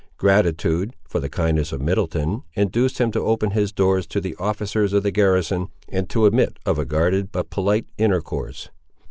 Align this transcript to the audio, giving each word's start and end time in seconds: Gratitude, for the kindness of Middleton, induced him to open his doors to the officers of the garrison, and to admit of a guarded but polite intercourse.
Gratitude, 0.17 0.95
for 1.07 1.19
the 1.19 1.29
kindness 1.29 1.71
of 1.71 1.79
Middleton, 1.79 2.41
induced 2.55 2.97
him 2.97 3.11
to 3.11 3.19
open 3.21 3.51
his 3.51 3.71
doors 3.71 4.07
to 4.07 4.19
the 4.19 4.35
officers 4.37 4.93
of 4.93 5.03
the 5.03 5.11
garrison, 5.11 5.67
and 5.89 6.09
to 6.09 6.25
admit 6.25 6.57
of 6.65 6.79
a 6.79 6.85
guarded 6.85 7.31
but 7.31 7.51
polite 7.51 7.85
intercourse. 7.99 8.69